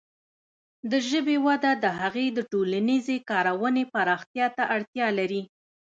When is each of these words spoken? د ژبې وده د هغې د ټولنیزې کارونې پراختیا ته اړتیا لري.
د 0.91 0.93
ژبې 1.09 1.37
وده 1.47 1.71
د 1.83 1.85
هغې 1.99 2.27
د 2.37 2.39
ټولنیزې 2.51 3.17
کارونې 3.29 3.83
پراختیا 3.93 4.47
ته 4.57 4.63
اړتیا 4.75 5.07
لري. 5.19 5.41